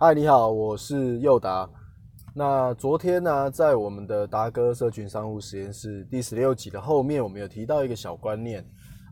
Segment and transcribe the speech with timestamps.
[0.00, 1.68] 嗨，你好，我是佑达。
[2.32, 8.64] 那昨天呢，在我们的达哥社群商务实验室第十六集的后面，我们有提到一个小观念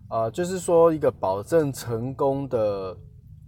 [0.09, 2.97] 啊，就是说一个保证成功的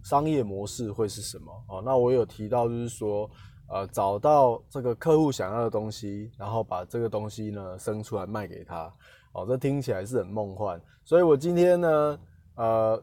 [0.03, 1.53] 商业模式会是什么？
[1.69, 3.30] 哦，那我有提到，就是说，
[3.68, 8.92] 呃，找到这个客户想要的东西，然后把这个东西呢生出来卖给他。
[9.32, 12.18] 哦，这听起来是很梦幻，所以我今天呢，
[12.56, 13.00] 呃，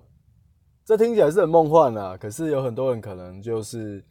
[0.83, 4.03] 这听起来是很梦幻啊，可是有很多人可能就是。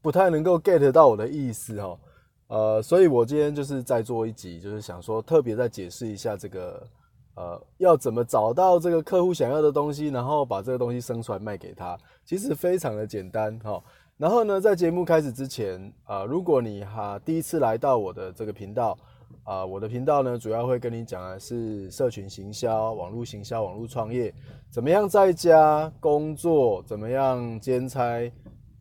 [0.00, 1.98] 不太能够 get 到我的意思哈，
[2.46, 6.86] 呃，所以我今天就是在做一集，就是想说特别再解释一下这个，
[7.34, 13.82] 呃，要怎么找到这个客户想要的东西，然后把这个东西生出来卖给他，其实非常的简单哈。
[14.16, 18.96] 然后呢，在节目开始之前，啊，如果你哈第一次来到我的这个频道，
[19.44, 24.32] 啊，我的频道呢主要会跟你讲的是社群行销、网络行销、网络创业，
[24.70, 28.32] 怎么样在家工作，怎么样兼差。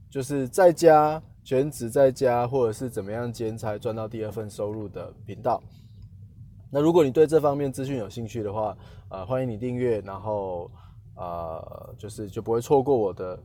[0.10, 5.62] 就是在家全职在家，或者是怎么样兼差赚到第二份收入的频道。
[6.72, 8.78] 那如果你对这方面资讯有兴趣的话，
[9.10, 10.70] 呃，欢迎你订阅，然后
[11.16, 13.44] 呃，就是就不会错过我的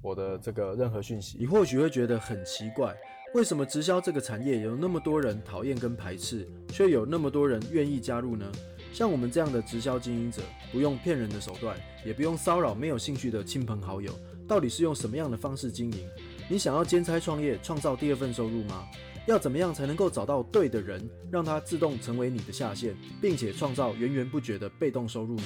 [0.00, 1.36] 我的这个任何讯息。
[1.38, 2.94] 你或许会觉得很奇怪，
[3.34, 8.46] 为什么直销这个产业有那么多人讨厌跟排斥，却有那么多人愿意加入呢？
[8.92, 14.12] 像我们这样的直销经营者，不用骗人的手段，也不用骚扰没有兴趣的亲朋好友。
[14.46, 16.06] 到底是用什么样的方式经营？
[16.48, 18.84] 你想要兼差创业，创造第二份收入吗？
[19.26, 25.44] 要怎么样才能够找到对的人，让他自动成为你的下线，并且创造源源不绝的被动收入呢？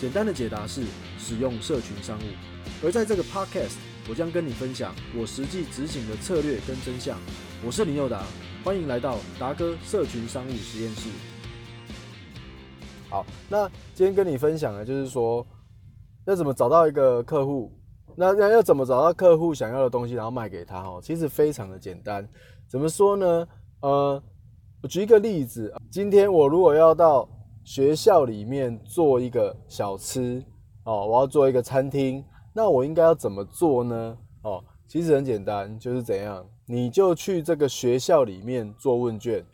[0.00, 0.82] 简单的解答是
[1.18, 2.22] 使用社群商务。
[2.84, 3.76] 而在这个 podcast，
[4.08, 7.16] 我将跟你分享我实际执行的策略跟真相。
[7.64, 8.24] 我是林佑达，
[8.64, 11.08] 欢迎来到达哥社群商务实验室。
[13.08, 15.46] 好，那今天跟你分享的就是说，
[16.24, 17.72] 要怎么找到一个客户。
[18.18, 20.80] 那那要怎么找到客户想要的东西，然后卖给他？
[20.80, 22.26] 哦，其实非常的简单。
[22.66, 23.46] 怎么说呢？
[23.82, 24.22] 呃，
[24.82, 25.70] 我举一个例子。
[25.92, 27.28] 今天我如果要到
[27.62, 30.42] 学校里面做一个小吃，
[30.84, 32.24] 哦，我要做一个餐厅，
[32.54, 34.16] 那我应该要怎么做呢？
[34.42, 39.44] 哦，其实很简单，就是怎样，你就去这个学校里面做问卷，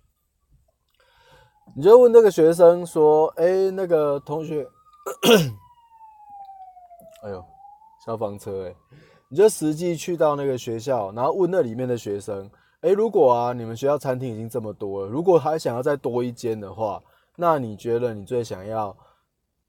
[1.74, 4.64] 你就问这个学生说：“哎，那个同学，
[7.24, 7.44] 哎呦。”
[8.04, 8.74] 消防车，哎，
[9.28, 17.00] 你就实际去到那个学校，然后问那里面的学生，哎，如果啊，你们学校餐厅已经这么多了，如果还想要再多一间的话，
[17.36, 18.96] 那你觉得你最想要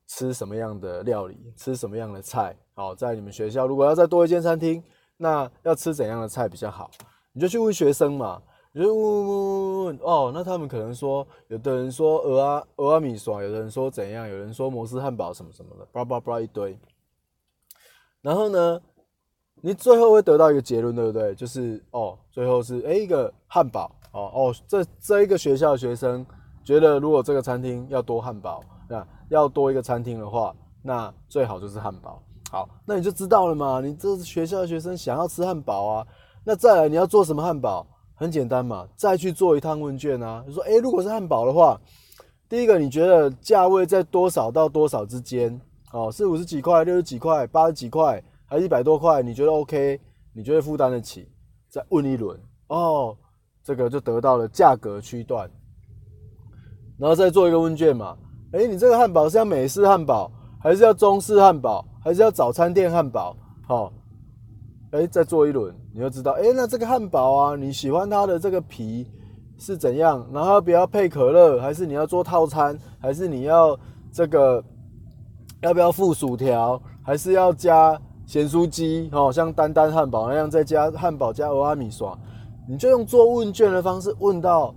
[0.07, 2.55] 吃什么样的料理，吃什么样的菜？
[2.73, 4.83] 好，在你们学校如果要再多一间餐厅，
[5.15, 6.89] 那要吃怎样的菜比较好？
[7.33, 8.41] 你就去问学生嘛，
[8.71, 16.77] 你就问问问问问哦，那他们可能说，有的人说鹅啊鹅啊米爽，有的人说怎样，有人说摩斯汉堡什么什么的，叭叭叭一堆。
[18.23, 18.81] 然后呢，
[19.61, 21.35] 你最后会得到一个结论，对不对？
[21.35, 26.25] 就是哦，最后是哎一个汉堡哦哦，这这一个学校的学生
[26.63, 32.23] 觉得，如果这个餐厅要多汉堡，那要多一个餐厅的话，那最好就是汉堡。
[32.49, 33.81] 好，那你就知道了嘛。
[33.81, 36.07] 你这是学校的学生想要吃汉堡啊，
[36.45, 37.85] 那再来你要做什么汉堡？
[38.15, 40.41] 很简单嘛，再去做一趟问卷啊。
[40.47, 41.77] 就说哎，如果是汉堡的话，
[42.47, 45.59] 第一个你觉得价位在多少到多少之间？
[45.93, 49.21] 哦，是五十几块、六十几块、八十几块，还是一百多块？
[49.21, 50.01] 你觉得 OK？
[50.33, 51.29] 你觉得负担得起？
[51.69, 52.35] 再问一轮
[52.67, 53.15] 哦，
[53.63, 55.47] 这个就得到了价格区段，
[56.97, 58.17] 然后再做一个问卷嘛。
[58.53, 63.37] 哎，你这个汉堡是要美式汉堡，还是要中式汉堡，还是要早餐店汉堡？
[63.67, 63.93] 好，
[64.89, 66.31] 哎，再做一轮，你就知道。
[66.31, 69.07] 哎，那这个汉堡啊，你喜欢它的这个皮
[69.59, 70.27] 是怎样？
[70.33, 73.79] 然后不要配可乐，还是你要做套餐，还是你要
[74.11, 74.63] 这个？
[75.63, 79.09] 要不要附薯条，还是要加咸酥鸡？
[79.13, 82.19] 哦，像丹丹汉堡那样再加汉堡加俄阿米爽，
[82.67, 84.75] 你就用做问卷的方式问到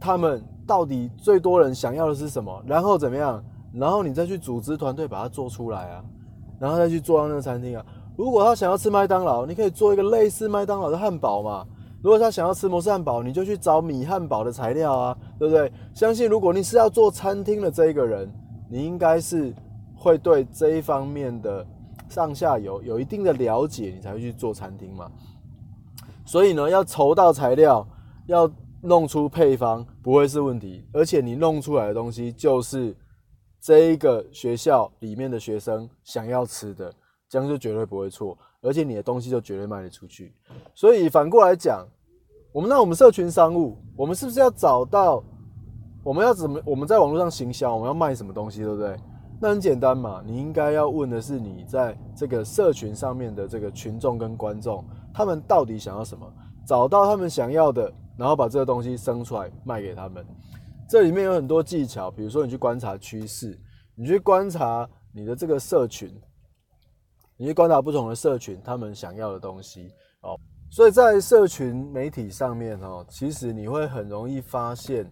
[0.00, 3.42] 他们到底最多人想要的是什么，然后怎么样？
[3.72, 6.02] 然后你再去组织团队把它做出来啊，
[6.58, 7.86] 然后再去做到那个餐厅啊。
[8.16, 11.64] 如果他想要吃麦当劳，你可以做一个类似麦当劳的汉堡嘛。
[12.02, 15.72] 如果他想要吃摩斯汉堡，你就去找米汉堡的材料啊，对不对？
[15.94, 18.28] 相信如果你是要做餐厅的这一个人，
[18.68, 19.54] 你应该是。
[19.98, 21.66] 会对这一方面的
[22.08, 25.10] 上下游有一定的了解，你才会去做餐厅嘛。
[26.24, 27.86] 所以呢，要筹到材料，
[28.26, 28.50] 要
[28.82, 30.86] 弄出配方，不会是问题。
[30.92, 32.96] 而且你弄出来的东西就是
[33.60, 36.92] 这一个学校里面的学生想要吃的，
[37.28, 38.38] 这样就绝对不会错。
[38.60, 40.34] 而且你的东西就绝对卖得出去。
[40.74, 41.86] 所以反过来讲，
[42.52, 45.22] 我们那我们社群商务，我们是不是要找到
[46.04, 48.96] 我们要怎么我们在网络上行销，我们要卖什么东西，对不对？
[49.40, 56.26] 那很简单嘛，你应该要问的是你在这个社群上面的这个群众跟观众，他们到底想要什么？
[56.66, 60.26] 找到他们想要的，然后把这个东西生出来卖给他们。
[60.88, 63.56] 这里面有很多技巧，比如说你去观察趋势，
[63.94, 66.12] 你去观察你的这个社群，
[67.36, 69.92] 你去观察不同的社群他们想要的东西
[70.22, 70.36] 哦。
[70.70, 75.10] 所以在社群媒体上面哦，其实你会很容易发现，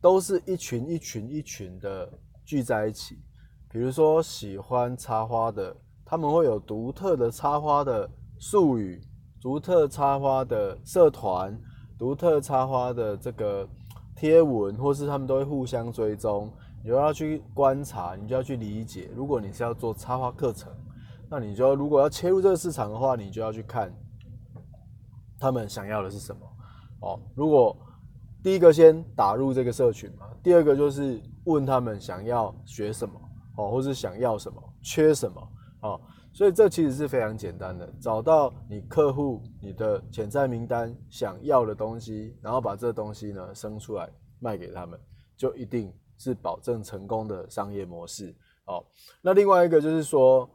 [0.00, 2.10] 都是一群一群一群的
[2.44, 3.18] 聚在一起。
[3.76, 8.98] 比如说喜欢插花的，他们会有独特的插花的术语，
[9.38, 11.54] 独特插花的社团，
[11.98, 13.68] 独特插花的这个
[14.16, 16.50] 贴文，或是他们都会互相追踪。
[16.82, 19.10] 你就要去观察，你就要去理解。
[19.14, 20.72] 如果你是要做插花课程，
[21.28, 23.94] 那你就如果要切入这个市场的话，你就要去看
[25.38, 26.40] 他们想要的是什么。
[27.02, 27.76] 哦，如果
[28.42, 33.20] 第一个先打入这个社群嘛，第二个就是问他们想要学什么。
[33.56, 35.48] 哦，或是想要什么，缺什么，
[35.80, 36.00] 哦，
[36.32, 44.08] 所以这其实是非常简单的，找到你客户、你的潜在名单想要的东西，然后把这东西呢生出来
[44.38, 45.00] 卖给他们，
[45.36, 48.34] 就一定是保证成功的商业模式。
[48.66, 48.84] 哦，
[49.22, 50.48] 那另外一个就是说，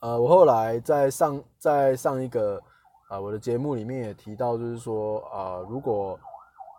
[0.00, 2.62] 呃，我后来在上在上一个
[3.08, 6.16] 啊我的节目里面也提到，就是说啊，如果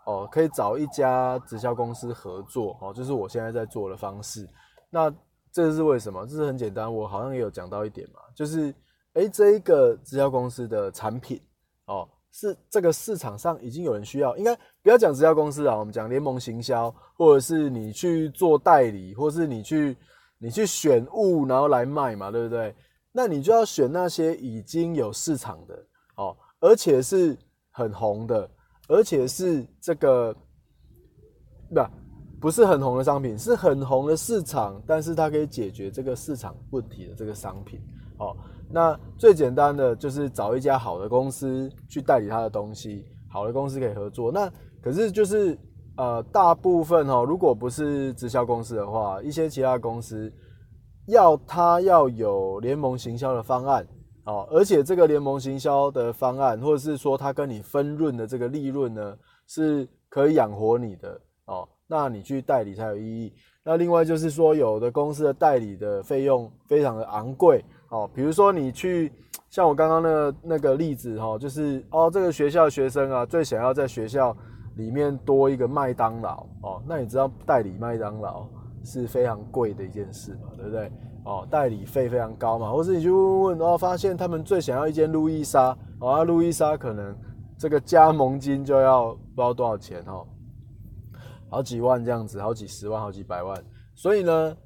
[0.06, 4.48] 哦可以找一家直销公司合作，哦，就是我现在在做的方式。
[4.94, 5.10] 那
[5.50, 6.26] 这是为什么？
[6.26, 8.74] 这是很简单，我好像也有讲到一点嘛，就是
[9.14, 11.40] 诶，这一个直销公司的产品
[11.86, 19.96] 哦，是这个市场上已经有人需要，应该不要讲直销公司啊，我们讲联盟行销，或者是你去做代理，或是你去
[20.36, 22.74] 你去选物然后来卖嘛，对不对？
[23.12, 25.74] 那你就要选那些已经有市场的
[26.16, 27.34] 哦，而且是
[27.70, 28.50] 很红的，
[28.88, 30.36] 而且是这个
[31.74, 31.80] 不。
[32.42, 37.80] 不是很红的商品，是很红的市场，但是它可以解决这个市场问题的这个商品。
[38.18, 38.36] 哦，
[38.68, 44.32] 那最简单的就是找一家好的公司去代理它的东西，好的公司可以合作。
[44.32, 44.52] 那
[44.82, 45.56] 可是就是
[45.96, 50.32] 呃，大部分哦，如果不是直销公司的话，一些其他公司
[51.06, 53.86] 要它要有联盟行销的方案
[54.24, 59.16] 哦，而且这个联盟行销的方案，或者是说它跟你分润的这个利润呢，
[59.46, 61.68] 是可以养活你的哦。
[61.92, 63.30] 那你去代理才有意义。
[63.62, 68.10] 那另外就是说，有的公司的代理的费用非常的昂贵哦。
[68.14, 69.12] 比如说你去，
[69.50, 74.34] 像我刚刚那那个例子哈，就是哦，这个学校学生啊，最想要在学校
[74.76, 76.82] 里面多一个麦当劳哦。
[76.88, 78.46] 那你知道代理麦当劳
[78.82, 80.90] 是非常贵的一件事嘛，对不对？
[81.26, 82.70] 哦，代理费非常高嘛。
[82.70, 87.14] 或是你去问问然哦，发现他们最想要一间路易莎哦，路易莎可能
[87.58, 90.26] 这个加盟金就要不知道多少钱哦。
[91.52, 93.62] 好几万这样子，好几十万，好几百万，
[93.94, 94.56] 所以呢，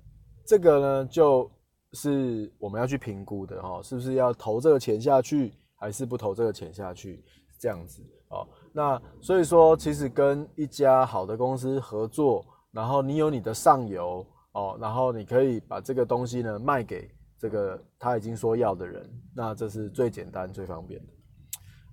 [0.46, 1.50] 这个呢就
[1.94, 7.24] 是我们要去评估的哈，是不是要投这个钱下去，还是不投这个钱下去？
[7.58, 8.46] 这样子哦。
[8.72, 21.12] 那所以说，其实跟一家好的公司合作，然后你有你的上游哦，然后你可以把这个东西呢卖给这个他已经说要的人，那这是最简单、最方便的。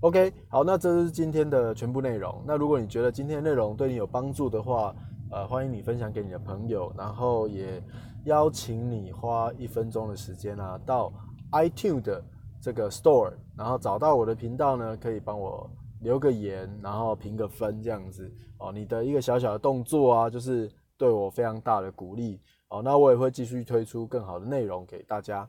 [0.04, 2.44] OK，好，那这是今天的全部内容。
[2.46, 4.94] 那如果你觉得今天内容对你有帮助的话，
[5.32, 7.82] 呃，欢迎你分享给你的朋友，然后也
[8.26, 11.10] 邀请你花一分钟的时间啊，到
[11.54, 12.22] iTune 的
[12.60, 18.74] 这个 Store，然后找到我的频道呢，可以帮我留个言，然后评个分这样子哦。
[18.74, 22.82] 你的一个小小的动作啊，就是对我非常大的鼓励哦。
[22.84, 25.48] 那我也会继续推出更好的内容给大家。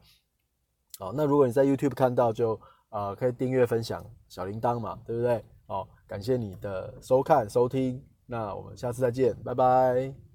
[0.96, 2.56] 好，那如果你在 YouTube 看到就。
[2.94, 5.44] 啊，可以订阅、分享小铃铛嘛，对不对？
[5.66, 10.33] 哦，感谢你的收看、收听，那我们下次再见，拜拜。